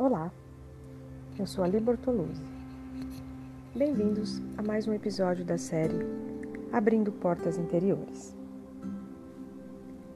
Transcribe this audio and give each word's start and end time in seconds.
Olá, 0.00 0.32
eu 1.38 1.46
sou 1.46 1.62
Ali 1.62 1.78
Bortoluzzi. 1.78 2.42
Bem-vindos 3.76 4.40
a 4.56 4.62
mais 4.62 4.88
um 4.88 4.94
episódio 4.94 5.44
da 5.44 5.58
série 5.58 5.98
Abrindo 6.72 7.12
Portas 7.12 7.58
Interiores. 7.58 8.34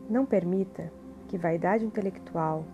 Não 0.09 0.25
permita 0.25 0.91
que 1.29 1.37
vaidade 1.37 1.85
intelectual, 1.85 2.65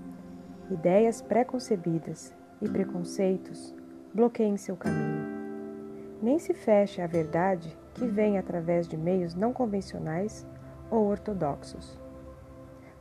ideias 0.70 1.20
pré-concebidas 1.20 2.32
e 2.62 2.68
preconceitos 2.68 3.74
bloqueiem 4.14 4.56
seu 4.56 4.76
caminho. 4.76 5.26
Nem 6.22 6.38
se 6.38 6.54
feche 6.54 7.02
à 7.02 7.08
verdade 7.08 7.76
que 7.92 8.06
vem 8.06 8.38
através 8.38 8.86
de 8.86 8.96
meios 8.96 9.34
não 9.34 9.52
convencionais 9.52 10.46
ou 10.88 11.08
ortodoxos. 11.08 11.98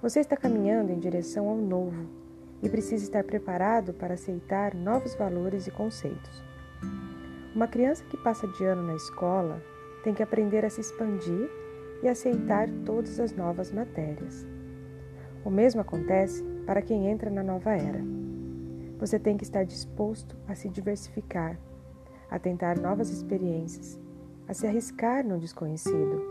Você 0.01 0.19
está 0.19 0.35
caminhando 0.35 0.91
em 0.91 0.97
direção 0.97 1.47
ao 1.47 1.57
novo 1.57 2.28
e 2.61 2.69
precisa 2.69 3.03
estar 3.03 3.23
preparado 3.23 3.93
para 3.93 4.15
aceitar 4.15 4.75
novos 4.75 5.15
valores 5.15 5.67
e 5.67 5.71
conceitos. 5.71 6.43
Uma 7.55 7.67
criança 7.67 8.03
que 8.05 8.17
passa 8.17 8.47
de 8.47 8.65
ano 8.65 8.83
na 8.83 8.95
escola 8.95 9.61
tem 10.03 10.13
que 10.13 10.23
aprender 10.23 10.65
a 10.65 10.69
se 10.69 10.81
expandir 10.81 11.49
e 12.03 12.07
aceitar 12.07 12.69
todas 12.85 13.19
as 13.19 13.35
novas 13.35 13.71
matérias. 13.71 14.45
O 15.43 15.49
mesmo 15.49 15.81
acontece 15.81 16.43
para 16.65 16.81
quem 16.81 17.07
entra 17.07 17.29
na 17.29 17.43
nova 17.43 17.71
era. 17.71 18.01
Você 18.99 19.17
tem 19.17 19.37
que 19.37 19.43
estar 19.43 19.63
disposto 19.63 20.35
a 20.47 20.55
se 20.55 20.69
diversificar, 20.69 21.57
a 22.29 22.37
tentar 22.37 22.77
novas 22.77 23.09
experiências, 23.09 23.99
a 24.47 24.53
se 24.53 24.67
arriscar 24.67 25.25
no 25.25 25.39
desconhecido. 25.39 26.21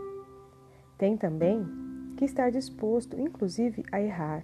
Tem 0.97 1.17
também 1.17 1.65
que 2.15 2.25
estar 2.25 2.51
disposto, 2.51 3.19
inclusive, 3.19 3.83
a 3.91 3.99
errar 3.99 4.43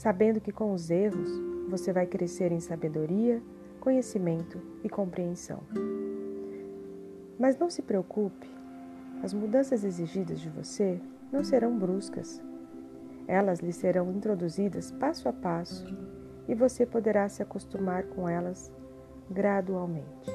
sabendo 0.00 0.40
que 0.40 0.50
com 0.50 0.72
os 0.72 0.90
erros 0.90 1.28
você 1.68 1.92
vai 1.92 2.06
crescer 2.06 2.50
em 2.52 2.58
sabedoria, 2.58 3.42
conhecimento 3.78 4.58
e 4.82 4.88
compreensão. 4.88 5.60
Mas 7.38 7.58
não 7.58 7.68
se 7.68 7.82
preocupe, 7.82 8.48
as 9.22 9.34
mudanças 9.34 9.84
exigidas 9.84 10.40
de 10.40 10.48
você 10.48 10.98
não 11.30 11.44
serão 11.44 11.78
bruscas. 11.78 12.42
Elas 13.28 13.60
lhe 13.60 13.74
serão 13.74 14.10
introduzidas 14.10 14.90
passo 14.90 15.28
a 15.28 15.34
passo 15.34 15.94
e 16.48 16.54
você 16.54 16.86
poderá 16.86 17.28
se 17.28 17.42
acostumar 17.42 18.04
com 18.04 18.26
elas 18.26 18.72
gradualmente. 19.30 20.30